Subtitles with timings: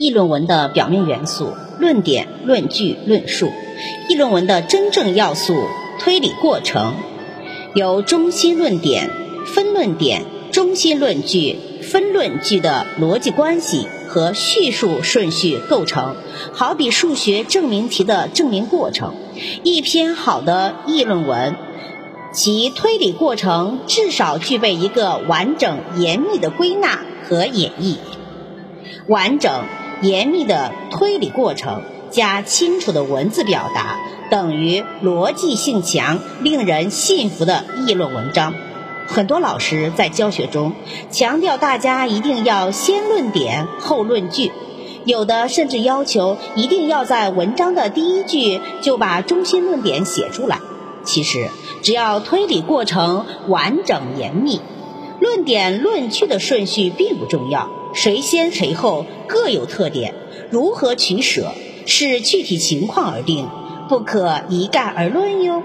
[0.00, 3.52] 议论文的表面元素：论点、论据、论述。
[4.08, 5.66] 议论文的真正要素：
[5.98, 6.94] 推理过程，
[7.74, 9.10] 由中心论点、
[9.44, 10.22] 分论点、
[10.52, 16.16] 中心论据、分论据的逻辑关系和叙述顺序构成。
[16.54, 19.12] 好比数学证明题的证明过程。
[19.64, 21.56] 一篇好的议论文，
[22.32, 27.96] 其推理过程至少具备一个完整严密的归纳和演绎。
[29.06, 29.62] 完整。
[30.02, 33.96] 严密的推理过程加清楚的文字表达，
[34.30, 38.54] 等于逻辑性强、令人信服的议论文章。
[39.06, 40.72] 很多老师在教学中
[41.10, 44.52] 强调，大家一定要先论点后论据，
[45.04, 50.60] 有的甚至要求一定要在文章的第一句就把中心论点写出来。
[51.02, 51.50] 其实，
[51.82, 54.60] 只要推理过程完整严密，
[55.30, 57.70] 论点论据的顺序并不重要。
[57.94, 60.12] 谁先谁后各有特点，
[60.50, 61.54] 如何取舍
[61.86, 63.46] 视具体情况而定，
[63.88, 65.62] 不可一概而论哟。